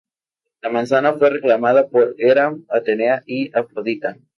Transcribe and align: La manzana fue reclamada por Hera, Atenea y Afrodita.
La 0.63 0.71
manzana 0.71 1.13
fue 1.15 1.29
reclamada 1.29 1.87
por 1.87 2.15
Hera, 2.17 2.55
Atenea 2.69 3.21
y 3.27 3.55
Afrodita. 3.55 4.17